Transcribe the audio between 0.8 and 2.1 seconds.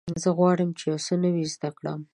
یو څه نوی زده کړم.